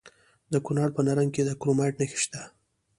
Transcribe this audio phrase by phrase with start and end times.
[0.51, 2.41] د کونړ په نرنګ کې د کرومایټ نښې شته.